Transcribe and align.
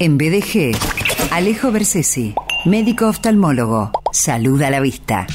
En 0.00 0.16
BDG, 0.16 0.76
Alejo 1.32 1.72
Bersesi, 1.72 2.32
médico 2.64 3.08
oftalmólogo. 3.08 3.90
Salud 4.12 4.62
a 4.62 4.70
la 4.70 4.78
vista. 4.78 5.26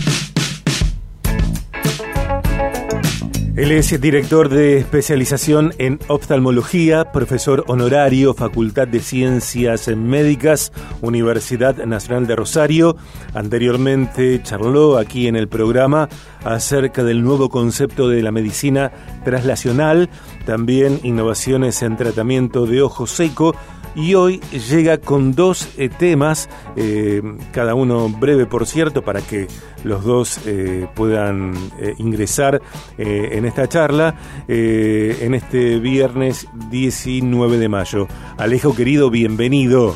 Él 3.57 3.73
es 3.73 3.99
director 3.99 4.47
de 4.47 4.77
especialización 4.77 5.73
en 5.79 5.99
oftalmología, 6.07 7.11
profesor 7.11 7.65
honorario, 7.67 8.33
Facultad 8.33 8.87
de 8.87 9.01
Ciencias 9.01 9.89
Médicas, 9.89 10.71
Universidad 11.01 11.75
Nacional 11.85 12.25
de 12.25 12.37
Rosario. 12.37 12.95
Anteriormente 13.33 14.41
charló 14.43 14.97
aquí 14.97 15.27
en 15.27 15.35
el 15.35 15.49
programa 15.49 16.07
acerca 16.45 17.03
del 17.03 17.21
nuevo 17.21 17.49
concepto 17.49 18.07
de 18.07 18.23
la 18.23 18.31
medicina 18.31 18.93
traslacional, 19.25 20.09
también 20.45 21.01
innovaciones 21.03 21.83
en 21.83 21.97
tratamiento 21.97 22.65
de 22.65 22.81
ojo 22.81 23.07
seco 23.07 23.55
y 23.95 24.15
hoy 24.15 24.39
llega 24.51 24.97
con 24.97 25.33
dos 25.33 25.77
eh, 25.77 25.89
temas, 25.89 26.49
eh, 26.75 27.21
cada 27.51 27.75
uno 27.75 28.09
breve 28.09 28.45
por 28.45 28.65
cierto, 28.65 29.01
para 29.01 29.21
que 29.21 29.47
los 29.83 30.03
dos 30.03 30.45
eh, 30.47 30.87
puedan 30.95 31.53
ingresar 31.97 32.61
en 32.97 33.45
esta 33.45 33.67
charla 33.67 34.15
en 34.47 35.33
este 35.33 35.79
viernes 35.79 36.47
19 36.69 37.57
de 37.57 37.69
mayo. 37.69 38.07
Alejo 38.37 38.75
querido, 38.75 39.09
bienvenido. 39.09 39.95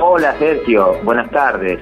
Hola 0.00 0.36
Sergio, 0.38 0.94
buenas 1.04 1.30
tardes. 1.30 1.78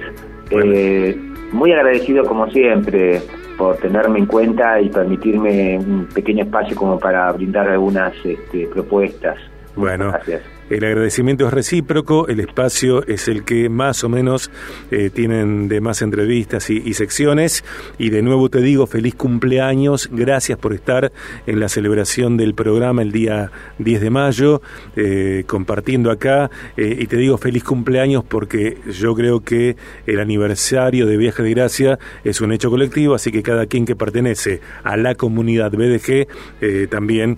muy 1.51 1.71
agradecido 1.71 2.25
como 2.25 2.49
siempre 2.51 3.21
por 3.57 3.77
tenerme 3.77 4.19
en 4.19 4.25
cuenta 4.25 4.81
y 4.81 4.89
permitirme 4.89 5.77
un 5.77 6.07
pequeño 6.13 6.43
espacio 6.43 6.75
como 6.75 6.99
para 6.99 7.31
brindar 7.31 7.69
algunas 7.69 8.13
este, 8.25 8.67
propuestas. 8.67 9.37
Bueno, 9.75 10.09
Gracias. 10.11 10.54
El 10.67 10.83
agradecimiento 10.83 11.45
es 11.45 11.53
recíproco, 11.53 12.27
el 12.27 12.39
espacio 12.39 13.05
es 13.05 13.27
el 13.27 13.43
que 13.43 13.69
más 13.69 14.03
o 14.03 14.09
menos 14.09 14.49
eh, 14.89 15.11
tienen 15.13 15.67
de 15.67 15.79
más 15.79 16.01
entrevistas 16.01 16.71
y, 16.71 16.93
secciones. 16.95 17.63
Y 17.99 18.09
de 18.09 18.23
nuevo 18.23 18.49
te 18.49 18.61
digo, 18.61 18.87
feliz 18.87 19.13
cumpleaños, 19.13 20.09
gracias 20.11 20.57
por 20.57 20.73
estar 20.73 21.11
en 21.45 21.59
la 21.59 21.69
celebración 21.69 22.35
del 22.35 22.55
programa 22.55 23.03
el 23.03 23.11
día 23.11 23.51
10 23.77 24.01
de 24.01 24.09
mayo, 24.09 24.61
eh, 24.95 25.43
compartiendo 25.45 26.09
acá. 26.09 26.49
Eh, 26.77 26.97
y 26.99 27.05
te 27.05 27.17
digo 27.17 27.37
feliz 27.37 27.63
cumpleaños 27.63 28.23
porque 28.23 28.79
yo 28.91 29.13
creo 29.13 29.41
que 29.41 29.75
el 30.07 30.19
aniversario 30.19 31.05
de 31.05 31.17
Viaje 31.17 31.43
de 31.43 31.51
Gracia 31.51 31.99
es 32.23 32.41
un 32.41 32.51
hecho 32.51 32.71
colectivo, 32.71 33.13
así 33.13 33.31
que 33.31 33.43
cada 33.43 33.67
quien 33.67 33.85
que 33.85 33.95
pertenece 33.95 34.61
a 34.83 34.97
la 34.97 35.13
comunidad 35.13 35.71
BDG 35.71 36.89
también 36.89 37.37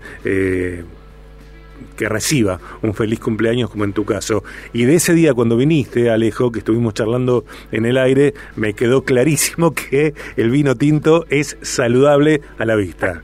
que 1.96 2.08
reciba 2.08 2.60
un 2.82 2.94
feliz 2.94 3.20
cumpleaños 3.20 3.70
como 3.70 3.84
en 3.84 3.94
tu 3.94 4.06
caso. 4.06 4.44
Y 4.74 4.86
de 4.86 4.96
ese 4.96 5.14
día 5.14 5.34
cuando 5.34 5.58
viniste, 5.58 6.10
Alejo, 6.10 6.52
que 6.52 6.60
estuvimos 6.60 6.94
charlando 6.94 7.44
en 7.72 7.86
el 7.86 7.98
aire, 7.98 8.34
me 8.56 8.74
quedó 8.74 9.04
clarísimo 9.04 9.74
que 9.74 10.14
el 10.36 10.52
vino 10.52 10.76
tinto 10.76 11.26
es 11.30 11.58
saludable 11.62 12.42
a 12.58 12.66
la 12.66 12.76
vista. 12.76 13.22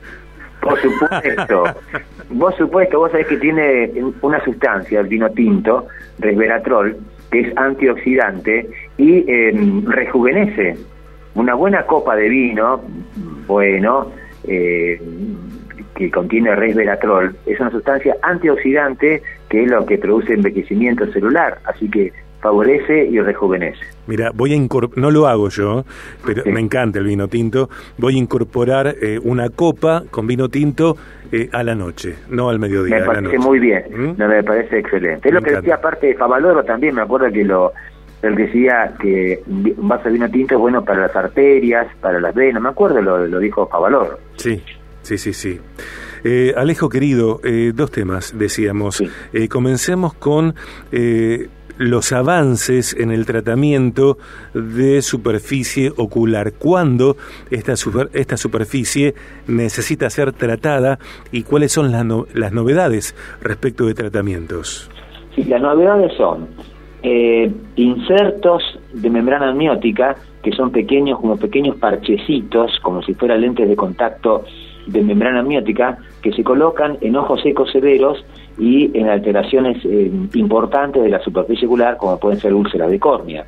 Por 0.60 0.80
supuesto. 0.80 1.64
vos 2.30 2.54
supuesto, 2.56 2.98
vos 2.98 3.10
sabés 3.10 3.26
que 3.26 3.36
tiene 3.36 3.90
una 4.22 4.42
sustancia, 4.44 5.00
el 5.00 5.06
vino 5.06 5.30
tinto, 5.30 5.86
resveratrol, 6.18 6.96
que 7.30 7.40
es 7.40 7.56
antioxidante 7.56 8.68
y 8.96 9.30
em, 9.30 9.84
rejuvenece. 9.86 10.76
Una 11.34 11.54
buena 11.54 11.84
copa 11.84 12.14
de 12.16 12.28
vino, 12.28 12.80
bueno, 13.46 14.10
eh, 14.46 15.00
que 15.94 16.10
contiene 16.10 16.54
resveratrol 16.54 17.36
es 17.46 17.60
una 17.60 17.70
sustancia 17.70 18.16
antioxidante 18.22 19.22
que 19.48 19.64
es 19.64 19.70
lo 19.70 19.86
que 19.86 19.98
produce 19.98 20.34
envejecimiento 20.34 21.10
celular, 21.12 21.58
así 21.64 21.88
que 21.88 22.12
favorece 22.44 23.06
y 23.06 23.18
rejuvenece. 23.20 23.80
Mira, 24.06 24.30
voy 24.34 24.52
a 24.52 24.54
incorporar, 24.54 25.02
no 25.02 25.10
lo 25.10 25.26
hago 25.26 25.48
yo, 25.48 25.86
pero 26.26 26.42
me 26.44 26.60
encanta 26.60 26.98
el 26.98 27.06
vino 27.06 27.26
tinto, 27.26 27.70
voy 27.96 28.16
a 28.16 28.18
incorporar 28.18 28.94
eh, 29.00 29.18
una 29.22 29.48
copa 29.48 30.02
con 30.10 30.26
vino 30.26 30.50
tinto 30.50 30.94
eh, 31.32 31.48
a 31.52 31.62
la 31.62 31.74
noche, 31.74 32.16
no 32.28 32.50
al 32.50 32.58
mediodía. 32.58 32.98
Me 32.98 33.06
parece 33.06 33.38
muy 33.38 33.58
bien, 33.58 33.84
¿Mm? 33.90 34.18
no, 34.18 34.28
me 34.28 34.42
parece 34.42 34.80
excelente. 34.80 35.28
Es 35.28 35.34
lo 35.34 35.40
que 35.40 35.52
decía 35.52 35.76
aparte 35.76 36.08
de 36.08 36.14
Favaloro 36.16 36.62
también, 36.64 36.94
me 36.94 37.00
acuerdo 37.00 37.32
que 37.32 37.44
lo 37.44 37.72
él 38.20 38.34
decía 38.36 38.94
que 39.00 39.42
un 39.46 39.88
vaso 39.88 40.04
de 40.04 40.10
vino 40.10 40.30
tinto 40.30 40.54
es 40.54 40.60
bueno 40.60 40.84
para 40.84 41.02
las 41.02 41.16
arterias, 41.16 41.86
para 42.00 42.20
las 42.20 42.34
venas, 42.34 42.62
me 42.62 42.68
acuerdo, 42.68 43.00
lo, 43.00 43.26
lo 43.26 43.38
dijo 43.38 43.66
Favaloro. 43.68 44.18
Sí, 44.36 44.62
Sí, 45.04 45.18
sí, 45.18 45.34
sí. 45.34 45.60
Eh, 46.24 46.54
Alejo, 46.56 46.88
querido, 46.88 47.40
eh, 47.44 47.72
dos 47.74 47.90
temas, 47.90 48.36
decíamos. 48.36 49.02
Eh, 49.34 49.48
comencemos 49.48 50.14
con 50.14 50.54
los 51.76 52.12
avances 52.12 52.96
en 52.98 53.10
el 53.10 53.26
tratamiento 53.26 54.16
de 54.54 55.02
superficie 55.02 55.92
ocular. 55.94 56.54
¿Cuándo 56.54 57.18
esta, 57.50 57.74
esta 58.14 58.36
superficie 58.38 59.14
necesita 59.46 60.08
ser 60.08 60.32
tratada 60.32 60.98
y 61.30 61.42
cuáles 61.42 61.72
son 61.72 61.92
las, 61.92 62.06
las 62.32 62.52
novedades 62.52 63.14
respecto 63.42 63.84
de 63.84 63.92
tratamientos? 63.92 64.90
Sí, 65.34 65.44
las 65.44 65.60
novedades 65.60 66.12
son 66.16 66.48
insertos 67.76 68.62
de 68.94 69.10
membrana 69.10 69.50
amniótica, 69.50 70.16
que 70.42 70.52
son 70.52 70.70
pequeños, 70.70 71.20
como 71.20 71.36
pequeños 71.36 71.76
parchecitos, 71.76 72.80
como 72.80 73.02
si 73.02 73.12
fueran 73.12 73.42
lentes 73.42 73.68
de 73.68 73.76
contacto 73.76 74.44
de 74.86 75.02
membrana 75.02 75.40
amniótica 75.40 75.98
que 76.22 76.32
se 76.32 76.44
colocan 76.44 76.98
en 77.00 77.16
ojos 77.16 77.42
secos 77.42 77.70
severos 77.72 78.24
y 78.58 78.96
en 78.98 79.08
alteraciones 79.08 79.84
eh, 79.84 80.10
importantes 80.34 81.02
de 81.02 81.08
la 81.08 81.20
superficie 81.20 81.66
ocular, 81.66 81.96
como 81.96 82.18
pueden 82.18 82.38
ser 82.38 82.54
úlceras 82.54 82.90
de 82.90 82.98
córnea. 82.98 83.44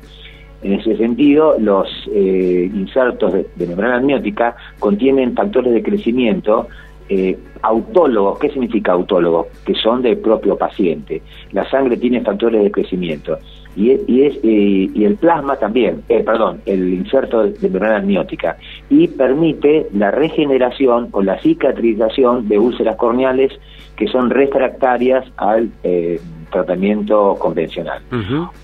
En 0.63 0.73
ese 0.73 0.97
sentido, 0.97 1.55
los 1.59 1.87
eh, 2.11 2.69
insertos 2.73 3.33
de, 3.33 3.67
membrana 3.67 3.97
amniótica 3.97 4.55
contienen 4.79 5.35
factores 5.35 5.73
de 5.73 5.83
crecimiento 5.83 6.67
eh, 7.09 7.37
autólogos. 7.61 8.39
¿Qué 8.39 8.49
significa 8.49 8.93
autólogo? 8.93 9.47
Que 9.65 9.73
son 9.75 10.01
del 10.01 10.17
propio 10.17 10.57
paciente. 10.57 11.21
La 11.51 11.69
sangre 11.69 11.97
tiene 11.97 12.21
factores 12.21 12.63
de 12.63 12.71
crecimiento 12.71 13.37
y, 13.77 14.21
es, 14.23 14.39
y 14.43 15.05
el 15.05 15.15
plasma 15.17 15.55
también, 15.57 16.01
eh, 16.09 16.23
perdón, 16.23 16.61
el 16.65 16.95
inserto 16.95 17.43
de 17.43 17.53
membrana 17.61 17.97
amniótica, 17.97 18.57
y 18.89 19.07
permite 19.07 19.87
la 19.93 20.09
regeneración 20.09 21.09
o 21.11 21.21
la 21.21 21.39
cicatrización 21.41 22.47
de 22.47 22.57
úlceras 22.57 22.95
corneales 22.95 23.51
que 23.95 24.07
son 24.07 24.31
refractarias 24.31 25.25
al 25.37 25.69
eh, 25.83 26.19
tratamiento 26.51 27.35
convencional. 27.37 28.01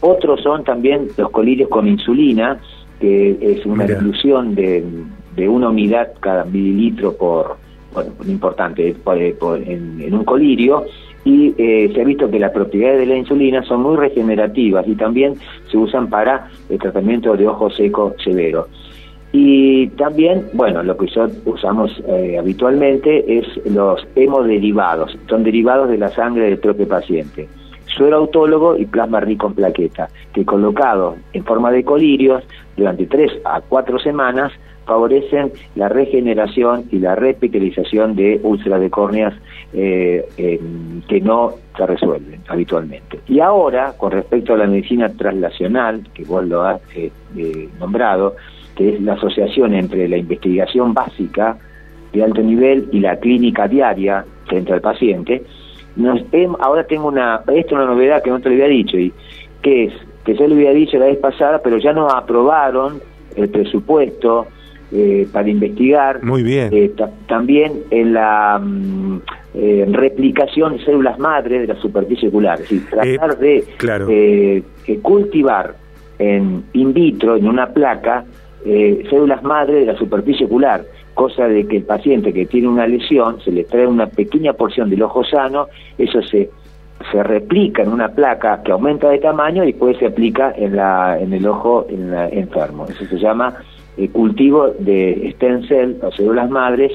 Otros 0.01 0.41
son 0.41 0.63
también 0.63 1.07
los 1.15 1.29
colirios 1.29 1.69
con 1.69 1.87
insulina, 1.87 2.57
que 2.99 3.37
es 3.39 3.65
una 3.65 3.85
dilución 3.85 4.55
de, 4.55 4.83
de 5.35 5.47
una 5.47 5.69
unidad 5.69 6.13
cada 6.21 6.43
mililitro 6.45 7.15
por, 7.15 7.57
importante, 8.27 8.95
en 9.05 10.13
un 10.13 10.23
colirio, 10.23 10.85
y 11.25 11.53
eh, 11.57 11.91
se 11.93 12.01
ha 12.01 12.03
visto 12.03 12.29
que 12.29 12.39
las 12.39 12.51
propiedades 12.51 12.99
de 12.99 13.05
la 13.05 13.15
insulina 13.15 13.63
son 13.63 13.81
muy 13.81 13.95
regenerativas 13.95 14.87
y 14.87 14.95
también 14.95 15.35
se 15.71 15.77
usan 15.77 16.09
para 16.09 16.49
el 16.69 16.79
tratamiento 16.79 17.35
de 17.37 17.47
ojo 17.47 17.69
seco 17.69 18.13
severo. 18.23 18.67
Y 19.31 19.87
también, 19.89 20.45
bueno, 20.53 20.83
lo 20.83 20.95
que 20.95 21.07
usamos 21.45 22.03
eh, 22.07 22.37
habitualmente 22.37 23.39
es 23.39 23.47
los 23.65 24.05
hemoderivados, 24.15 25.17
son 25.27 25.43
derivados 25.43 25.89
de 25.89 25.97
la 25.97 26.09
sangre 26.09 26.45
del 26.45 26.59
propio 26.59 26.87
paciente. 26.87 27.47
Suero 27.85 28.17
autólogo 28.17 28.77
y 28.77 28.85
plasma 28.85 29.19
rico 29.21 29.47
en 29.47 29.53
plaqueta, 29.53 30.09
que 30.33 30.45
colocados 30.45 31.15
en 31.33 31.43
forma 31.45 31.71
de 31.71 31.83
colirios 31.83 32.43
durante 32.75 33.05
3 33.05 33.31
a 33.45 33.61
4 33.61 33.99
semanas 33.99 34.51
favorecen 34.85 35.51
la 35.75 35.89
regeneración 35.89 36.85
y 36.91 36.99
la 36.99 37.15
repitalización 37.15 38.15
de 38.15 38.39
úlceras 38.43 38.81
de 38.81 38.89
córneas 38.89 39.33
eh, 39.73 40.25
que 41.07 41.21
no 41.21 41.53
se 41.77 41.85
resuelven 41.85 42.41
habitualmente. 42.47 43.19
Y 43.27 43.39
ahora, 43.39 43.93
con 43.97 44.11
respecto 44.11 44.53
a 44.53 44.57
la 44.57 44.67
medicina 44.67 45.09
translacional, 45.09 46.07
que 46.13 46.23
vos 46.25 46.45
lo 46.45 46.63
has 46.63 46.81
eh, 46.95 47.11
eh, 47.37 47.69
nombrado, 47.79 48.35
que 48.75 48.95
es 48.95 49.01
la 49.01 49.13
asociación 49.13 49.73
entre 49.73 50.07
la 50.07 50.17
investigación 50.17 50.93
básica 50.93 51.57
de 52.11 52.23
alto 52.23 52.41
nivel 52.41 52.89
y 52.91 52.99
la 52.99 53.17
clínica 53.17 53.67
diaria 53.67 54.25
frente 54.45 54.73
al 54.73 54.81
paciente, 54.81 55.43
nos, 55.95 56.21
ahora 56.59 56.83
tengo 56.85 57.07
una, 57.07 57.41
esta 57.47 57.51
es 57.51 57.71
una 57.71 57.85
novedad 57.85 58.23
que 58.23 58.29
no 58.31 58.39
te 58.39 58.49
lo 58.49 58.55
había 58.55 58.67
dicho, 58.67 58.97
y 58.97 59.13
que 59.61 59.85
es 59.85 59.93
que 60.25 60.35
yo 60.35 60.47
lo 60.47 60.55
había 60.55 60.71
dicho 60.71 60.97
la 60.97 61.05
vez 61.05 61.17
pasada, 61.17 61.59
pero 61.63 61.77
ya 61.77 61.93
nos 61.93 62.13
aprobaron 62.13 63.01
el 63.35 63.49
presupuesto 63.49 64.47
eh, 64.95 65.27
para 65.31 65.49
investigar. 65.49 66.23
Muy 66.23 66.43
bien. 66.43 66.69
Eh, 66.71 66.91
también 67.27 67.81
en 67.89 68.13
la 68.13 68.59
mm, 68.61 69.21
eh, 69.55 69.85
replicación 69.91 70.77
de 70.77 70.85
células 70.85 71.17
madre 71.17 71.61
de 71.61 71.67
la 71.67 71.75
superficie 71.81 72.29
ocular. 72.29 72.61
Es 72.61 72.69
decir, 72.69 72.85
tratar 72.91 73.39
de 73.39 74.63
cultivar 75.01 75.73
en 76.19 76.63
in 76.73 76.93
vitro, 76.93 77.35
en 77.35 77.47
una 77.47 77.73
placa, 77.73 78.23
células 78.63 79.41
madre 79.41 79.79
de 79.79 79.85
la 79.87 79.97
superficie 79.97 80.45
ocular, 80.45 80.83
cosa 81.15 81.47
de 81.47 81.65
que 81.65 81.77
el 81.77 81.83
paciente 81.85 82.31
que 82.31 82.45
tiene 82.45 82.67
una 82.67 82.85
lesión 82.85 83.41
se 83.41 83.51
le 83.51 83.63
trae 83.63 83.87
una 83.87 84.05
pequeña 84.05 84.53
porción 84.53 84.91
del 84.91 85.01
ojo 85.01 85.23
sano, 85.23 85.69
eso 85.97 86.21
se 86.21 86.51
se 87.11 87.21
replica 87.21 87.81
en 87.81 87.89
una 87.89 88.09
placa 88.09 88.61
que 88.63 88.71
aumenta 88.71 89.09
de 89.09 89.17
tamaño 89.17 89.63
y 89.63 89.71
después 89.71 89.97
se 89.97 90.05
aplica 90.05 90.53
en, 90.55 90.75
la, 90.75 91.19
en 91.19 91.33
el 91.33 91.45
ojo 91.47 91.85
en 91.89 92.13
enfermo. 92.13 92.85
Eso 92.87 93.05
se 93.05 93.17
llama 93.17 93.57
eh, 93.97 94.09
cultivo 94.09 94.73
de 94.79 95.31
stem 95.35 95.67
cell 95.67 95.95
o 96.01 96.11
células 96.11 96.49
madres 96.49 96.91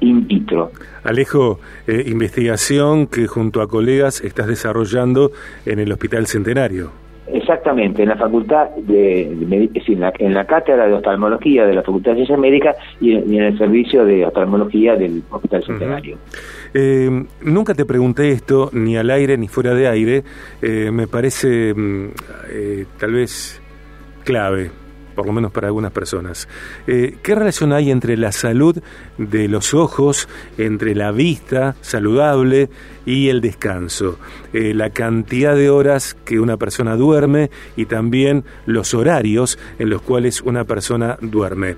in 0.00 0.26
vitro. 0.26 0.70
Alejo, 1.04 1.60
eh, 1.86 2.04
investigación 2.06 3.06
que 3.06 3.26
junto 3.26 3.60
a 3.60 3.68
colegas 3.68 4.20
estás 4.22 4.46
desarrollando 4.46 5.32
en 5.66 5.78
el 5.78 5.92
Hospital 5.92 6.26
Centenario. 6.26 6.90
Exactamente, 7.26 8.02
en 8.02 8.08
la 8.08 8.16
Facultad 8.16 8.70
de, 8.76 9.22
en, 9.22 10.34
la, 10.34 10.44
Cátedra 10.44 10.86
de 10.86 10.94
Oftalmología 10.94 11.64
de 11.64 11.74
la 11.74 11.82
Facultad 11.82 12.10
de 12.10 12.16
Ciencias 12.16 12.38
Médicas 12.38 12.76
y, 13.00 13.14
en 13.14 13.34
el 13.34 13.56
Servicio 13.56 14.04
de 14.04 14.26
Oftalmología 14.26 14.96
del 14.96 15.22
Hospital 15.30 15.62
Centenario. 15.64 16.18
Eh, 16.74 17.24
nunca 17.42 17.74
te 17.74 17.84
pregunté 17.84 18.30
esto, 18.32 18.70
ni 18.72 18.96
al 18.96 19.10
aire 19.10 19.38
ni 19.38 19.48
fuera 19.48 19.74
de 19.74 19.88
aire, 19.88 20.24
me 20.60 21.06
parece 21.06 21.72
mm, 21.72 22.08
tal 22.98 23.12
vez 23.12 23.62
clave 24.24 24.81
por 25.14 25.26
lo 25.26 25.32
menos 25.32 25.52
para 25.52 25.68
algunas 25.68 25.92
personas. 25.92 26.48
Eh, 26.86 27.16
¿Qué 27.22 27.34
relación 27.34 27.72
hay 27.72 27.90
entre 27.90 28.16
la 28.16 28.32
salud 28.32 28.78
de 29.18 29.48
los 29.48 29.74
ojos, 29.74 30.28
entre 30.58 30.94
la 30.94 31.12
vista 31.12 31.76
saludable 31.80 32.70
y 33.06 33.28
el 33.28 33.40
descanso? 33.40 34.18
Eh, 34.52 34.74
la 34.74 34.90
cantidad 34.90 35.54
de 35.54 35.70
horas 35.70 36.16
que 36.24 36.40
una 36.40 36.56
persona 36.56 36.96
duerme 36.96 37.50
y 37.76 37.86
también 37.86 38.44
los 38.66 38.94
horarios 38.94 39.58
en 39.78 39.90
los 39.90 40.02
cuales 40.02 40.40
una 40.42 40.64
persona 40.64 41.18
duerme 41.20 41.76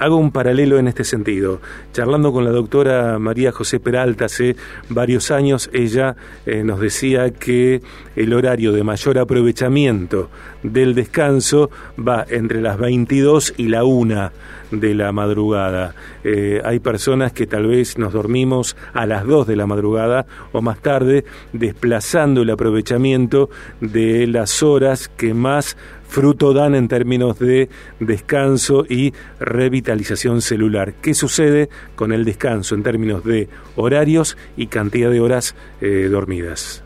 hago 0.00 0.16
un 0.16 0.30
paralelo 0.30 0.78
en 0.78 0.88
este 0.88 1.04
sentido. 1.04 1.60
Charlando 1.92 2.32
con 2.32 2.44
la 2.44 2.50
doctora 2.50 3.18
María 3.18 3.52
José 3.52 3.80
Peralta 3.80 4.26
hace 4.26 4.56
varios 4.88 5.30
años, 5.30 5.70
ella 5.72 6.16
eh, 6.46 6.62
nos 6.64 6.80
decía 6.80 7.30
que 7.30 7.82
el 8.16 8.32
horario 8.32 8.72
de 8.72 8.84
mayor 8.84 9.18
aprovechamiento 9.18 10.30
del 10.62 10.94
descanso 10.94 11.70
va 11.98 12.24
entre 12.28 12.60
las 12.60 12.78
22 12.78 13.54
y 13.56 13.68
la 13.68 13.84
1 13.84 14.30
de 14.70 14.94
la 14.94 15.12
madrugada. 15.12 15.94
Eh, 16.24 16.60
hay 16.64 16.78
personas 16.80 17.32
que 17.32 17.46
tal 17.46 17.66
vez 17.66 17.98
nos 17.98 18.12
dormimos 18.12 18.76
a 18.94 19.06
las 19.06 19.26
2 19.26 19.46
de 19.46 19.56
la 19.56 19.66
madrugada 19.66 20.26
o 20.52 20.62
más 20.62 20.78
tarde, 20.80 21.24
desplazando 21.52 22.42
el 22.42 22.50
aprovechamiento 22.50 23.50
de 23.80 24.26
las 24.26 24.62
horas 24.62 25.08
que 25.08 25.34
más 25.34 25.76
fruto 26.12 26.52
dan 26.52 26.74
en 26.74 26.88
términos 26.88 27.38
de 27.38 27.68
descanso 27.98 28.84
y 28.88 29.12
revitalización 29.40 30.42
celular. 30.42 30.92
¿Qué 31.02 31.14
sucede 31.14 31.70
con 31.96 32.12
el 32.12 32.24
descanso 32.24 32.74
en 32.74 32.82
términos 32.82 33.24
de 33.24 33.48
horarios 33.76 34.36
y 34.56 34.66
cantidad 34.66 35.10
de 35.10 35.20
horas 35.20 35.56
eh, 35.80 36.08
dormidas? 36.10 36.84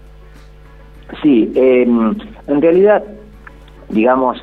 Sí, 1.23 1.51
em, 1.55 2.15
en 2.47 2.63
realidad, 2.63 3.03
digamos, 3.89 4.39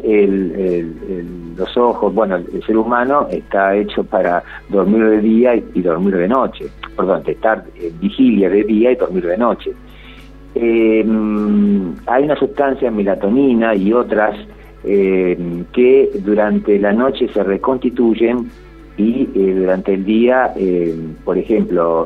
los 1.57 1.77
ojos, 1.77 2.13
bueno, 2.13 2.35
el 2.35 2.63
ser 2.65 2.77
humano 2.77 3.27
está 3.31 3.75
hecho 3.75 4.03
para 4.03 4.43
dormir 4.69 5.05
de 5.05 5.21
día 5.21 5.55
y, 5.55 5.81
dormir 5.81 6.17
de 6.17 6.27
noche, 6.27 6.65
perdón, 6.95 7.23
estar 7.25 7.63
en 7.79 7.99
vigilia 7.99 8.49
de 8.49 8.63
día 8.63 8.91
y 8.91 8.95
dormir 8.95 9.25
de 9.27 9.37
noche. 9.37 9.71
Em, 10.55 11.95
hay 12.05 12.23
una 12.25 12.35
sustancia 12.35 12.91
melatonina 12.91 13.75
y 13.75 13.91
otras 13.91 14.35
eh, 14.85 15.37
que 15.71 16.09
durante 16.25 16.77
la 16.77 16.91
noche 16.91 17.29
se 17.29 17.41
reconstituyen 17.41 18.49
y 18.97 19.29
eh, 19.33 19.55
durante 19.55 19.93
el 19.93 20.03
día, 20.03 20.51
eh, 20.57 20.93
por 21.23 21.37
ejemplo, 21.37 22.05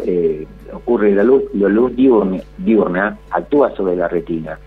ocurre 0.72 1.16
la 1.16 1.24
luz, 1.24 1.44
la 1.56 1.70
luz 1.70 1.94
diurna, 1.96 3.18
actúa 3.32 3.76
sobre 3.76 3.96
la 3.96 4.08
retina 4.08 4.60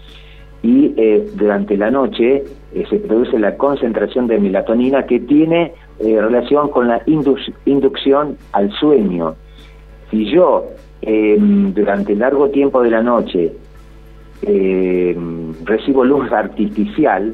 y 0.62 0.93
durante 1.37 1.77
la 1.77 1.91
noche 1.91 2.45
se 2.91 2.99
produce 2.99 3.39
la 3.39 3.57
concentración 3.57 4.27
de 4.27 4.39
melatonina 4.39 5.07
que 5.07 5.21
tiene 5.21 5.73
relación 5.99 6.69
con 6.69 6.89
la 6.89 7.01
inducción 7.07 8.37
al 8.53 8.71
sueño. 8.73 9.37
Si 10.11 10.31
yo 10.31 10.67
durante 11.01 12.15
largo 12.15 12.51
tiempo 12.51 12.83
de 12.83 12.91
la 12.91 13.03
noche 13.03 13.53
recibo 15.65 16.05
luz 16.05 16.31
artificial, 16.31 17.33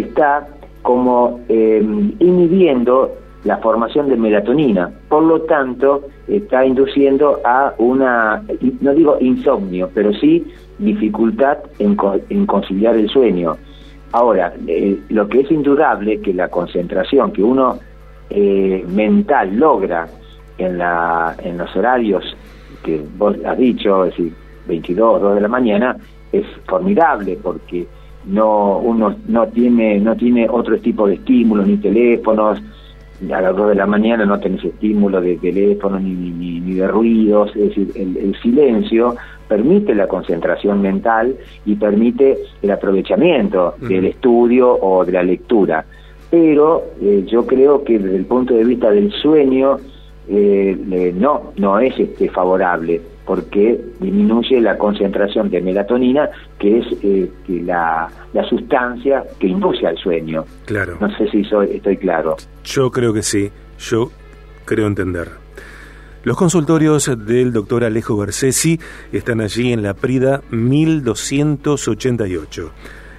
está 0.00 0.46
como 0.82 1.40
em, 1.48 2.12
inhibiendo 2.20 3.12
la 3.44 3.58
formación 3.58 4.08
de 4.08 4.16
melatonina, 4.16 4.90
por 5.08 5.22
lo 5.22 5.42
tanto 5.42 6.04
está 6.26 6.64
induciendo 6.66 7.40
a 7.44 7.74
una, 7.78 8.42
no 8.80 8.94
digo 8.94 9.16
insomnio, 9.20 9.88
pero 9.94 10.12
sí 10.14 10.44
dificultad 10.78 11.58
en, 11.78 11.94
conciliar 12.46 12.96
el 12.96 13.08
sueño. 13.08 13.56
Ahora, 14.12 14.52
eh, 14.66 14.98
lo 15.10 15.28
que 15.28 15.40
es 15.40 15.50
indudable 15.50 16.20
que 16.20 16.34
la 16.34 16.48
concentración 16.48 17.32
que 17.32 17.42
uno 17.42 17.78
eh, 18.30 18.84
mental 18.88 19.56
logra 19.56 20.08
en, 20.58 20.80
en 20.80 21.58
los 21.58 21.76
horarios 21.76 22.36
que 22.82 23.02
vos 23.16 23.36
has 23.44 23.58
dicho, 23.58 24.04
es 24.04 24.16
decir, 24.16 24.32
22, 24.66 25.20
2 25.20 25.34
de 25.36 25.40
la 25.40 25.48
mañana, 25.48 25.96
es 26.32 26.44
formidable 26.66 27.38
porque 27.42 27.86
no 28.26 28.78
uno 28.78 29.16
no 29.28 29.46
tiene 29.48 29.98
no 30.00 30.16
tiene 30.16 30.48
otro 30.48 30.78
tipo 30.78 31.06
de 31.06 31.14
estímulos 31.14 31.66
ni 31.66 31.76
teléfonos 31.76 32.60
a 33.32 33.40
las 33.40 33.56
dos 33.56 33.68
de 33.70 33.76
la 33.76 33.86
mañana 33.86 34.26
no 34.26 34.38
tenés 34.38 34.64
estímulo 34.64 35.20
de 35.20 35.36
teléfono 35.36 35.98
ni, 35.98 36.12
ni, 36.12 36.74
de 36.74 36.86
ruidos 36.88 37.50
es 37.56 37.68
decir 37.68 37.92
el, 37.94 38.36
silencio 38.42 39.16
permite 39.48 39.94
la 39.94 40.08
concentración 40.08 40.82
mental 40.82 41.36
y 41.64 41.76
permite 41.76 42.36
el 42.62 42.70
aprovechamiento 42.70 43.74
del 43.80 44.06
estudio 44.06 44.72
o 44.72 45.04
de 45.04 45.12
la 45.12 45.22
lectura. 45.22 45.84
Pero 46.28 46.82
eh, 47.00 47.24
yo 47.28 47.46
creo 47.46 47.84
que 47.84 48.00
desde 48.00 48.16
el 48.16 48.24
punto 48.24 48.54
de 48.54 48.64
vista 48.64 48.90
del 48.90 49.12
sueño 49.12 49.76
eh, 50.28 51.14
no 51.16 51.52
no 51.56 51.78
es 51.78 51.96
este 51.96 52.28
favorable 52.28 53.00
porque 53.26 53.78
disminuye 54.00 54.58
la 54.60 54.78
concentración 54.78 55.50
de 55.50 55.60
melatonina, 55.60 56.30
que 56.58 56.78
es 56.78 56.86
eh, 57.02 57.30
la, 57.64 58.08
sustancia 58.48 59.24
que 59.40 59.48
induce 59.48 59.84
al 59.86 59.98
sueño. 59.98 60.44
Claro. 60.64 60.96
No 61.00 61.10
sé 61.16 61.28
si 61.30 61.42
soy, 61.44 61.70
estoy 61.74 61.96
claro. 61.96 62.36
Yo 62.64 62.92
creo 62.92 63.12
que 63.12 63.22
sí, 63.22 63.50
yo 63.78 64.12
creo 64.64 64.86
entender. 64.86 65.28
Los 66.22 66.36
consultorios 66.36 67.10
del 67.26 67.52
doctor 67.52 67.82
Alejo 67.84 68.16
Bersesi 68.16 68.78
están 69.12 69.40
allí 69.40 69.72
en 69.72 69.82
la 69.82 69.94
Prida 69.94 70.42
1288. 70.50 72.70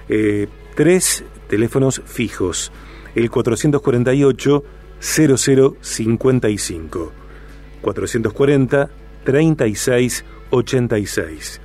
Eh, 0.08 0.48
tres 0.74 1.26
teléfonos 1.48 2.00
fijos. 2.06 2.72
El 3.14 3.30
448 3.30 4.64
0055. 5.00 7.12
440 7.82 8.90
36 9.28 10.24
86. 10.48 11.60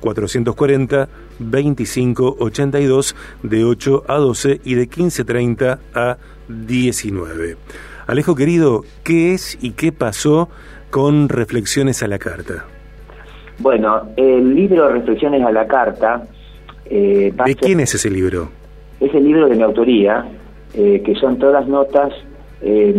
440 0.00 1.08
25 1.38 2.36
82 2.40 3.16
de 3.42 3.64
8 3.64 4.04
a 4.06 4.16
12 4.16 4.60
y 4.62 4.74
de 4.74 4.82
15.30 4.82 5.78
a 5.94 6.18
19. 6.46 7.56
Alejo 8.06 8.34
querido, 8.34 8.84
¿qué 9.02 9.32
es 9.32 9.56
y 9.62 9.70
qué 9.70 9.92
pasó 9.92 10.50
con 10.90 11.30
Reflexiones 11.30 12.02
a 12.02 12.06
la 12.06 12.18
Carta? 12.18 12.66
Bueno, 13.60 14.10
el 14.18 14.54
libro 14.54 14.90
Reflexiones 14.90 15.42
a 15.42 15.50
la 15.50 15.66
Carta... 15.66 16.22
Eh, 16.84 17.32
¿De 17.46 17.54
quién 17.54 17.80
es 17.80 17.94
ese 17.94 18.10
libro? 18.10 18.50
Es 19.00 19.14
el 19.14 19.24
libro 19.24 19.48
de 19.48 19.56
mi 19.56 19.62
autoría, 19.62 20.26
eh, 20.74 21.02
que 21.02 21.14
son 21.14 21.38
todas 21.38 21.66
notas 21.66 22.12
eh, 22.60 22.94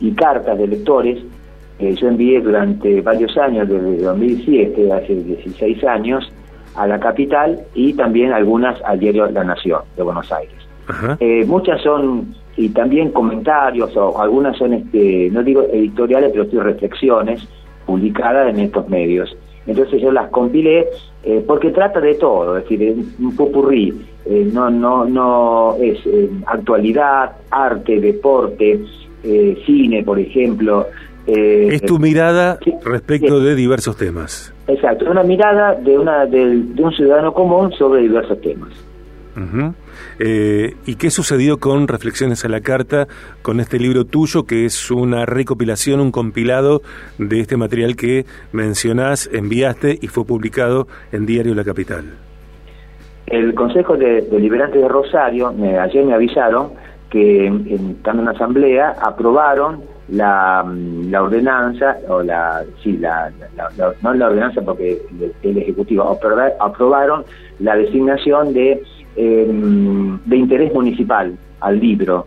y 0.00 0.10
cartas 0.14 0.58
de 0.58 0.66
lectores 0.66 1.18
yo 1.78 2.08
envié 2.08 2.40
durante 2.40 3.00
varios 3.00 3.36
años, 3.38 3.68
desde 3.68 3.98
2007, 3.98 4.92
hace 4.92 5.14
16 5.14 5.84
años, 5.84 6.32
a 6.74 6.86
la 6.86 6.98
capital 6.98 7.60
y 7.74 7.92
también 7.94 8.32
algunas 8.32 8.80
al 8.82 8.98
diario 8.98 9.26
La 9.30 9.44
Nación 9.44 9.82
de 9.96 10.02
Buenos 10.02 10.30
Aires. 10.32 10.54
Eh, 11.20 11.44
muchas 11.46 11.80
son, 11.82 12.34
y 12.56 12.68
también 12.70 13.10
comentarios, 13.10 13.96
o 13.96 14.20
algunas 14.20 14.56
son, 14.58 14.74
este, 14.74 15.30
no 15.30 15.42
digo 15.42 15.62
editoriales, 15.72 16.30
pero 16.32 16.44
sí 16.50 16.58
reflexiones 16.58 17.46
publicadas 17.86 18.50
en 18.50 18.60
estos 18.60 18.88
medios. 18.88 19.34
Entonces 19.66 20.02
yo 20.02 20.10
las 20.10 20.28
compilé 20.30 20.86
eh, 21.22 21.42
porque 21.46 21.70
trata 21.70 22.00
de 22.00 22.14
todo, 22.14 22.56
es 22.58 22.64
decir, 22.64 22.96
un 23.20 23.36
popurrí, 23.36 23.94
eh, 24.26 24.50
no, 24.52 24.70
no, 24.70 25.04
no 25.04 25.76
es 25.80 25.98
actualidad, 26.46 27.32
arte, 27.50 28.00
deporte, 28.00 28.80
cine, 29.64 30.02
por 30.02 30.18
ejemplo, 30.18 30.88
eh, 31.26 31.68
es 31.72 31.82
tu 31.82 31.98
mirada 31.98 32.58
respecto 32.84 33.40
de 33.40 33.54
diversos 33.54 33.96
temas. 33.96 34.52
Exacto, 34.66 35.10
una 35.10 35.22
mirada 35.22 35.74
de, 35.74 35.98
una, 35.98 36.26
de, 36.26 36.64
un 36.78 36.92
ciudadano 36.92 37.32
común 37.32 37.72
sobre 37.72 38.02
diversos 38.02 38.40
temas. 38.40 38.72
Eh, 40.18 40.74
¿Y 40.86 40.96
qué 40.96 41.10
sucedió 41.10 41.58
con 41.58 41.88
Reflexiones 41.88 42.44
a 42.44 42.48
la 42.48 42.60
Carta, 42.60 43.06
con 43.40 43.60
este 43.60 43.78
libro 43.78 44.04
tuyo, 44.04 44.44
que 44.44 44.66
es 44.66 44.90
una 44.90 45.24
recopilación, 45.24 46.00
un 46.00 46.12
compilado 46.12 46.82
de 47.18 47.40
este 47.40 47.56
material 47.56 47.96
que 47.96 48.26
mencionás, 48.52 49.30
enviaste 49.32 49.98
y 50.00 50.08
fue 50.08 50.24
publicado 50.24 50.86
en 51.12 51.26
Diario 51.26 51.54
La 51.54 51.64
Capital? 51.64 52.04
El 53.26 53.54
Consejo 53.54 53.96
de, 53.96 54.28
Liberantes 54.38 54.82
de 54.82 54.88
Rosario, 54.88 55.52
me, 55.52 55.78
ayer 55.78 56.04
me 56.04 56.14
avisaron 56.14 56.72
que 57.08 57.46
en, 57.46 57.96
en 58.04 58.18
una 58.18 58.32
asamblea 58.32 58.96
aprobaron 59.00 59.91
la, 60.12 60.62
la 61.08 61.22
ordenanza, 61.22 61.96
o 62.06 62.22
la, 62.22 62.62
sí, 62.82 62.98
la, 62.98 63.32
no 64.02 64.14
la 64.14 64.26
ordenanza 64.26 64.60
porque 64.60 65.00
el, 65.42 65.58
Ejecutivo 65.58 66.18
aprobaron 66.60 67.24
la 67.60 67.76
designación 67.76 68.52
de, 68.52 68.82
em, 69.16 70.18
de 70.26 70.36
interés 70.36 70.72
municipal 70.74 71.34
al 71.60 71.80
libro 71.80 72.26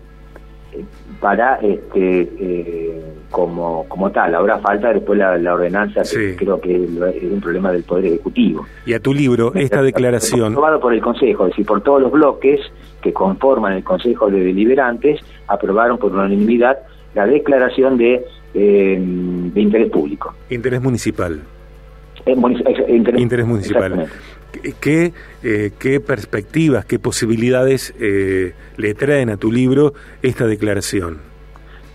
eh, 0.74 0.84
para 1.20 1.58
este 1.58 2.22
eh, 2.39 3.04
como, 3.30 3.86
como 3.88 4.10
tal. 4.10 4.34
Ahora 4.34 4.58
falta 4.58 4.92
después 4.92 5.20
la, 5.20 5.54
ordenanza, 5.54 6.01
que 6.01 6.36
creo 6.36 6.60
que 6.60 6.86
es 6.86 7.32
un 7.32 7.39
problema 7.39 7.72
del 7.72 7.84
Poder 7.84 8.06
Ejecutivo. 8.06 8.65
Y 8.88 8.94
a 8.94 9.00
tu 9.00 9.13
libro, 9.13 9.54
esta 9.54 9.84
declaración... 9.84 10.54
Aprobado 10.54 10.80
por 10.80 10.94
el 10.94 11.01
Consejo, 11.01 11.44
es 11.44 11.51
decir, 11.51 11.68
por 11.68 11.82
todos 11.82 12.01
los 12.01 12.12
bloques 12.12 12.62
que 13.01 13.13
conforman 13.13 13.74
el 13.74 13.84
Consejo 13.84 14.32
de 14.32 14.39
Deliberantes, 14.39 15.20
aprobaron 15.48 16.00
por 16.00 16.13
unanimidad 16.13 16.80
la 17.15 17.25
declaración 17.25 17.98
de, 17.98 18.25
eh, 18.53 18.98
de 19.00 19.62
interés 19.62 19.89
público. 19.89 20.36
Interés 20.50 20.81
municipal. 20.81 21.41
Eh, 22.25 22.36
interés, 22.89 23.45
municipal. 23.45 24.07
¿Qué, 24.79 25.13
eh, 25.43 25.72
¿Qué 25.79 26.00
perspectivas, 26.00 26.86
qué 26.86 27.00
posibilidades 27.00 27.93
le 27.98 28.93
traen 28.93 29.29
a 29.29 29.38
tu 29.38 29.51
libro 29.51 29.93
esta 30.22 30.45
declaración? 30.45 31.34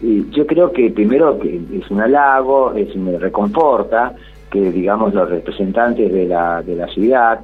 yo 0.02 0.46
creo 0.46 0.72
que 0.72 0.88
primero 0.88 1.38
que 1.38 1.60
es 1.78 1.90
un 1.90 2.00
halago, 2.00 2.72
es, 2.72 2.96
me 2.96 3.18
reconforta 3.18 4.14
que 4.50 4.72
digamos 4.72 5.12
los 5.12 5.28
representantes 5.28 6.10
de 6.10 6.24
la, 6.26 6.62
de 6.62 6.74
la 6.74 6.86
ciudad 6.86 7.40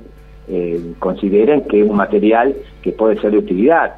consideren 0.99 1.68
que 1.68 1.83
es 1.83 1.87
un 1.87 1.97
material 1.97 2.56
que 2.80 2.92
puede 2.92 3.21
ser 3.21 3.33
de 3.33 3.38
utilidad 3.38 3.97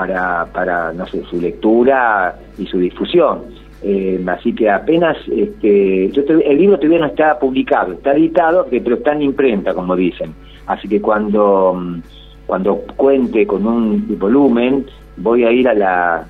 para, 0.00 0.46
para 0.46 0.94
no 0.94 1.06
sé, 1.08 1.22
su 1.28 1.38
lectura 1.38 2.34
y 2.56 2.64
su 2.64 2.78
difusión. 2.78 3.42
Eh, 3.82 4.24
así 4.26 4.54
que 4.54 4.70
apenas, 4.70 5.18
este, 5.28 6.10
yo 6.10 6.22
el 6.22 6.56
libro 6.56 6.78
todavía 6.78 7.00
no 7.00 7.06
está 7.06 7.38
publicado, 7.38 7.92
está 7.92 8.12
editado, 8.12 8.66
pero 8.70 8.94
está 8.94 9.12
en 9.12 9.22
imprenta, 9.22 9.74
como 9.74 9.94
dicen. 9.94 10.34
Así 10.66 10.88
que 10.88 11.02
cuando, 11.02 11.74
mm, 11.74 12.00
cuando 12.46 12.76
cuente 12.96 13.46
con 13.46 13.66
un 13.66 14.18
volumen, 14.18 14.86
voy 15.18 15.44
a 15.44 15.52
ir 15.52 15.68
a 15.68 15.74
la, 15.74 16.26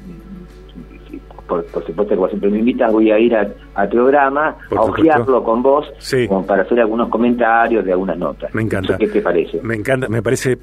por, 1.47 1.65
supuesto, 1.87 2.17
como 2.17 2.27
siempre 2.27 2.51
me 2.51 2.59
invitas, 2.59 2.93
voy 2.93 3.13
a 3.13 3.21
ir 3.21 3.37
al 3.37 3.89
programa 3.89 4.57
a 4.77 4.81
ojearlo 4.81 5.45
con 5.45 5.63
vos, 5.63 5.87
como 6.27 6.45
para 6.45 6.63
hacer 6.63 6.81
algunos 6.81 7.09
comentarios 7.09 7.85
de 7.85 7.93
algunas 7.93 8.19
notas. 8.19 8.53
Me 8.53 8.63
encanta. 8.63 8.97
¿Qué 8.99 9.07
te 9.07 9.21
parece? 9.21 9.61
Me 9.63 9.77
encanta, 9.77 10.09
me 10.09 10.23
parece 10.23 10.59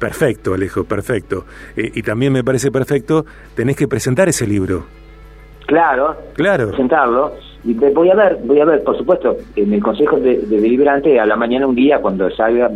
perfecto, 0.00 0.54
Alejo, 0.54 0.82
perfecto. 0.84 1.44
Eh, 1.76 1.92
y 1.94 2.02
también 2.02 2.32
me 2.32 2.42
parece 2.42 2.72
perfecto, 2.72 3.24
tenés 3.54 3.76
que 3.76 3.86
presentar 3.86 4.28
ese 4.28 4.46
libro. 4.46 4.84
Claro, 5.66 6.16
claro. 6.34 6.68
presentarlo. 6.68 7.34
Y 7.62 7.74
voy 7.74 8.10
a 8.10 8.14
ver, 8.14 8.38
voy 8.42 8.58
a 8.58 8.64
ver, 8.64 8.82
por 8.82 8.96
supuesto, 8.96 9.36
en 9.54 9.72
el 9.72 9.82
Consejo 9.82 10.18
de, 10.18 10.38
Deliberante 10.38 11.20
a 11.20 11.26
la 11.26 11.36
mañana 11.36 11.66
un 11.66 11.76
día 11.76 12.00
cuando 12.00 12.28
salga 12.30 12.70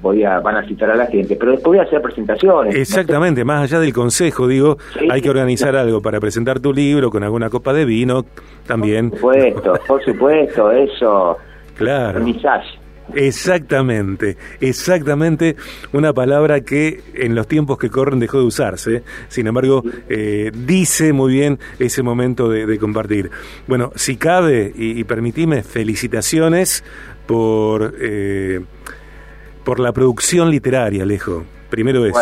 voy 0.00 0.24
a, 0.24 0.40
van 0.40 0.56
a 0.56 0.66
citar 0.66 0.90
a 0.90 0.94
la 0.94 1.06
gente, 1.06 1.36
pero 1.36 1.52
después 1.52 1.76
voy 1.76 1.78
a 1.78 1.82
hacer 1.82 2.00
presentaciones. 2.00 2.74
Exactamente, 2.74 3.44
más 3.44 3.64
allá 3.64 3.80
del 3.80 3.92
consejo, 3.92 4.46
digo, 4.46 4.76
hay 5.10 5.20
que 5.20 5.30
organizar 5.30 5.74
algo 5.74 6.00
para 6.00 6.20
presentar 6.20 6.60
tu 6.60 6.72
libro 6.72 7.10
con 7.10 7.24
alguna 7.24 7.50
copa 7.50 7.72
de 7.72 7.84
vino 7.84 8.24
también. 8.66 9.10
Por 9.10 9.18
supuesto, 9.18 9.80
por 9.86 10.04
supuesto, 10.04 10.70
eso. 10.70 11.36
Claro. 11.76 12.20
Exactamente, 13.14 14.36
exactamente 14.60 15.56
una 15.92 16.12
palabra 16.12 16.62
que 16.62 17.00
en 17.14 17.34
los 17.34 17.46
tiempos 17.46 17.78
que 17.78 17.90
corren 17.90 18.18
dejó 18.18 18.38
de 18.38 18.44
usarse, 18.44 19.02
sin 19.28 19.46
embargo, 19.46 19.82
eh, 20.08 20.50
dice 20.54 21.12
muy 21.12 21.32
bien 21.32 21.58
ese 21.78 22.02
momento 22.02 22.48
de, 22.48 22.78
compartir. 22.78 23.30
Bueno, 23.66 23.92
si 23.94 24.16
cabe, 24.16 24.72
y, 24.74 24.98
y 24.98 25.04
permitime, 25.04 25.62
felicitaciones 25.62 26.84
por, 27.26 27.94
eh, 28.00 28.60
por 29.64 29.78
la 29.78 29.92
producción 29.92 30.50
literaria, 30.50 31.02
Alejo. 31.02 31.44
Primero 31.72 32.04
eso, 32.04 32.20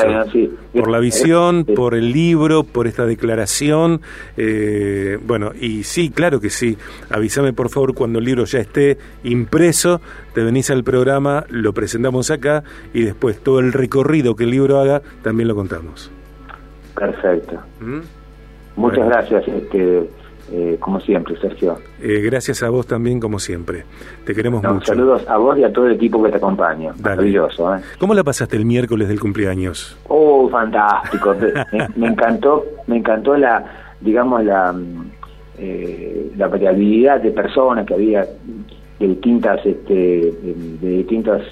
por 0.73 0.89
la 0.89 1.01
visión, 1.01 1.65
por 1.65 1.97
el 1.97 2.13
libro, 2.13 2.63
por 2.63 2.87
esta 2.87 3.05
declaración. 3.05 4.01
Eh, 4.37 5.19
bueno, 5.27 5.51
y 5.61 5.83
sí, 5.83 6.11
claro 6.11 6.39
que 6.41 6.51
sí. 6.51 6.79
Avísame 7.11 7.53
por 7.53 7.69
favor 7.69 7.93
cuando 7.95 8.21
el 8.21 8.27
libro 8.27 8.45
ya 8.45 8.61
esté 8.61 8.97
impreso, 9.25 10.01
te 10.35 10.45
venís 10.45 10.71
al 10.71 10.85
programa, 10.85 11.47
lo 11.49 11.73
presentamos 11.73 12.31
acá 12.31 12.63
y 12.95 13.03
después 13.03 13.41
todo 13.41 13.59
el 13.59 13.73
recorrido 13.73 14.37
que 14.37 14.45
el 14.45 14.53
libro 14.53 14.79
haga 14.79 15.03
también 15.25 15.49
lo 15.49 15.57
contamos. 15.57 16.13
Perfecto. 16.95 17.61
¿Mm? 17.81 18.03
Muchas 18.77 19.05
gracias. 19.05 19.49
Este, 19.49 20.09
eh, 20.53 20.79
como 20.81 20.99
siempre, 21.01 21.39
Sergio. 21.41 21.79
Eh, 22.03 22.21
gracias 22.23 22.63
a 22.65 22.71
vos 22.71 22.87
también, 22.87 23.21
como 23.21 23.39
siempre. 23.39 23.85
Te 24.25 24.35
queremos 24.35 24.63
mucho. 24.63 24.87
Saludos 24.87 25.25
a 25.29 25.37
vos 25.37 25.57
y 25.57 25.63
a 25.63 25.73
todo 25.73 25.87
el 25.87 25.93
equipo 25.93 26.21
que 26.23 26.31
te 26.31 26.39
acompaña. 26.39 26.93
Maravilloso. 27.01 27.77
¿eh? 27.77 27.81
¿Cómo 28.01 28.15
la 28.15 28.25
pasaste 28.25 28.57
el 28.57 28.65
miércoles 28.65 29.09
del 29.09 29.21
cumpleaños? 29.21 29.97
Oh, 30.09 30.49
fantástico. 30.49 31.37
me, 31.97 32.09
encantó, 32.09 32.65
me 32.89 32.97
encantó 32.97 33.37
la, 33.37 33.65
digamos, 34.01 34.45
la, 34.45 34.75
la 36.37 36.49
variabilidad 36.49 37.21
de 37.21 37.31
personas 37.31 37.87
que 37.87 37.95
había 37.95 38.27
de 38.99 39.07
distintas, 39.07 39.65
este, 39.65 40.33
de 40.81 40.89
distintas 40.89 41.43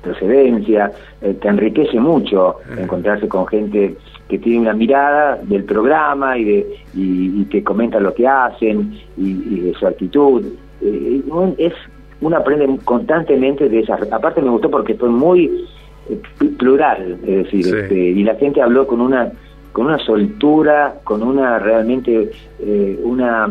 procedencias. 0.00 0.92
te 1.20 1.48
enriquece 1.48 1.98
mucho 1.98 2.56
encontrarse 2.78 3.26
con 3.26 3.48
gente 3.48 3.96
que 4.28 4.38
tiene 4.38 4.60
una 4.60 4.72
mirada 4.72 5.36
del 5.42 5.64
programa 5.64 6.36
y, 6.36 6.44
de, 6.44 6.66
y, 6.94 7.44
que 7.44 7.62
comenta 7.62 8.00
lo 8.00 8.12
que 8.14 8.26
hacen 8.26 8.98
y, 9.16 9.60
de 9.60 9.74
su 9.74 9.86
actitud. 9.86 10.44
Eh, 10.82 11.22
es 11.58 11.72
uno 12.20 12.36
aprende 12.36 12.78
constantemente 12.84 13.68
de 13.68 13.80
esas. 13.80 14.00
Aparte 14.10 14.42
me 14.42 14.50
gustó 14.50 14.70
porque 14.70 14.94
fue 14.94 15.08
muy 15.08 15.66
eh, 16.08 16.20
plural, 16.58 17.18
es 17.22 17.44
decir, 17.44 17.66
este, 17.66 17.94
y 17.94 18.22
la 18.24 18.34
gente 18.36 18.62
habló 18.62 18.86
con 18.86 19.00
una 19.00 19.32
con 19.76 19.88
una 19.88 19.98
soltura, 19.98 20.94
con 21.04 21.22
una 21.22 21.58
realmente 21.58 22.30
eh, 22.60 23.00
una 23.04 23.46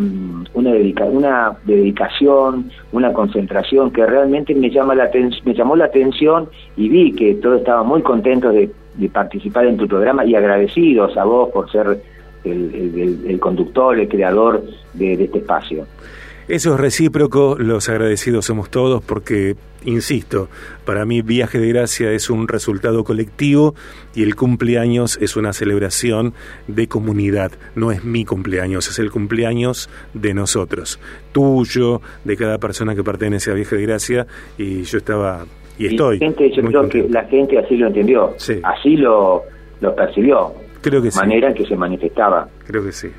una, 0.56 0.72
una 1.12 1.58
dedicación, 1.66 2.72
una 2.92 3.14
concentración 3.14 3.92
que 3.92 4.04
realmente 4.08 4.56
me 4.56 4.72
llama 4.72 4.96
la 4.96 5.12
me 5.44 5.54
llamó 5.54 5.76
la 5.76 5.86
atención 5.86 6.50
y 6.76 6.90
vi 6.90 7.12
que 7.12 7.36
todos 7.36 7.60
estaban 7.60 7.86
muy 7.86 8.02
contentos 8.02 8.56
de 8.56 8.72
de 8.98 9.10
participar 9.10 9.66
en 9.66 9.78
tu 9.78 9.88
programa 9.88 10.26
y 10.26 10.36
agradecidos 10.36 11.16
a 11.18 11.26
vos 11.26 11.50
por 11.52 11.70
ser 11.72 12.02
el, 12.44 13.40
conductor, 13.40 14.00
el 14.00 14.08
creador 14.08 14.64
de, 14.94 15.14
este 15.14 15.40
espacio. 15.40 15.86
Eso 16.48 16.76
es 16.76 16.80
recíproco, 16.80 17.56
los 17.58 17.90
agradecidos 17.90 18.46
somos 18.46 18.70
todos 18.70 19.04
porque, 19.04 19.56
insisto, 19.84 20.48
para 20.86 21.04
mí 21.04 21.24
Viaje 21.24 21.58
de 21.58 21.70
Gracia 21.70 22.12
es 22.12 22.30
un 22.30 22.48
resultado 22.48 23.04
colectivo 23.04 23.74
y 24.14 24.22
el 24.22 24.36
cumpleaños 24.36 25.18
es 25.20 25.36
una 25.36 25.54
celebración 25.54 26.36
de 26.68 26.88
comunidad. 26.88 27.52
No 27.74 27.92
es 27.92 28.04
mi 28.04 28.26
cumpleaños, 28.26 28.88
es 28.88 29.00
el 29.00 29.10
cumpleaños 29.10 29.90
de 30.14 30.36
nosotros, 30.36 31.00
tuyo, 31.32 32.02
de 32.24 32.38
cada 32.38 32.60
persona 32.60 32.94
que 32.94 33.04
pertenece 33.04 33.50
a 33.50 33.56
Viaje 33.56 33.78
de 33.78 33.82
Gracia 33.82 34.28
y 34.56 34.84
yo 34.84 35.00
estaba 35.00 35.48
y 35.80 35.88
estoy. 35.88 36.20
gente, 36.20 36.52
yo 36.52 36.62
creo 36.64 36.88
que 36.88 37.08
la 37.10 37.24
gente 37.26 37.58
así 37.58 37.76
lo 37.76 37.88
entendió, 37.88 38.36
así 38.64 38.98
lo, 38.98 39.42
lo 39.82 39.96
percibió. 39.96 40.54
Creo 40.82 41.02
que 41.02 41.10
manera 41.16 41.48
en 41.48 41.56
que 41.56 41.66
se 41.66 41.76
manifestaba. 41.76 42.48
Creo 42.68 42.84
que 42.84 42.92
sí. 42.92 43.10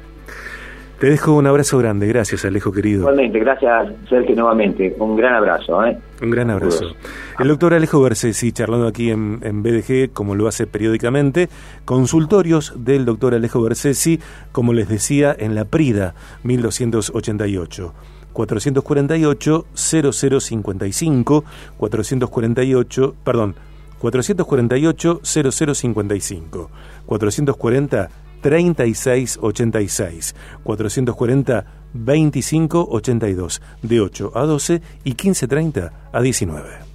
Te 0.98 1.10
dejo 1.10 1.34
un 1.34 1.46
abrazo 1.46 1.76
grande, 1.76 2.06
gracias 2.06 2.46
Alejo 2.46 2.72
querido. 2.72 3.00
Igualmente, 3.00 3.38
gracias 3.38 3.88
Sergio 4.08 4.34
nuevamente, 4.34 4.96
un 4.98 5.14
gran 5.14 5.34
abrazo. 5.34 5.84
¿eh? 5.84 5.98
Un 6.22 6.30
gran 6.30 6.48
abrazo. 6.50 6.86
El 7.38 7.48
doctor 7.48 7.74
Alejo 7.74 8.00
Bersesi, 8.00 8.50
charlando 8.52 8.86
aquí 8.86 9.10
en, 9.10 9.40
en, 9.42 9.62
BDG, 9.62 10.14
como 10.14 10.34
lo 10.34 10.48
hace 10.48 10.66
periódicamente, 10.66 11.50
consultorios 11.84 12.72
del 12.82 13.04
doctor 13.04 13.34
Alejo 13.34 13.60
Bersesi, 13.60 14.20
como 14.52 14.72
les 14.72 14.88
decía, 14.88 15.36
en 15.38 15.54
la 15.54 15.66
Prida 15.66 16.14
1288. 16.44 17.92
448 18.32 19.66
0055 19.74 21.44
448 21.78 23.14
perdón 23.24 23.54
448 23.98 25.20
0055 25.24 26.70
440 27.06 28.10
3686 28.46 30.36
440 30.62 31.64
2582 31.92 33.60
de 33.82 34.00
8 34.00 34.32
a 34.36 34.42
12 34.44 34.82
y 35.02 35.10
1530 35.10 35.92
a 36.12 36.20
19 36.20 36.85